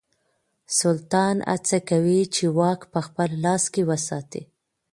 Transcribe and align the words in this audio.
سلطان 0.79 1.37
هڅه 1.51 1.77
کوي 1.89 2.21
چې 2.35 2.43
واک 2.57 2.81
په 2.93 2.99
خپل 3.07 3.29
لاس 3.43 3.63
کې 3.73 3.81
وساتي. 3.89 4.43